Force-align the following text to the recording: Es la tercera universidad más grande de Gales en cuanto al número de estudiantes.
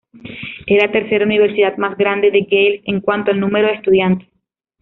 Es 0.65 0.81
la 0.81 0.91
tercera 0.91 1.25
universidad 1.25 1.77
más 1.77 1.95
grande 1.95 2.31
de 2.31 2.41
Gales 2.49 2.81
en 2.85 3.01
cuanto 3.01 3.29
al 3.29 3.39
número 3.39 3.67
de 3.67 3.75
estudiantes. 3.75 4.27